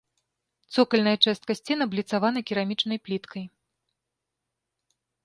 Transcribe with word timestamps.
Цокальная 0.75 1.13
частка 1.27 1.51
сцен 1.59 1.79
абліцавана 1.85 2.39
керамічнай 2.51 2.99
пліткай. 3.05 3.47